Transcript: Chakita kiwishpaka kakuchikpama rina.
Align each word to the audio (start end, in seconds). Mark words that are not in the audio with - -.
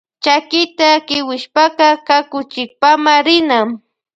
Chakita 0.23 0.89
kiwishpaka 1.07 1.87
kakuchikpama 2.07 3.13
rina. 3.25 3.59